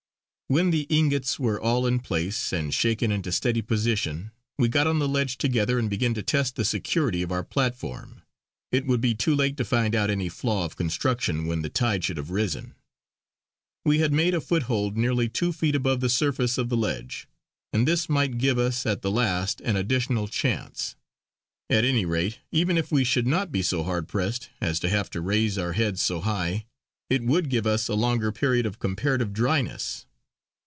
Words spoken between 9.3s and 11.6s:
late to find out any flaw of construction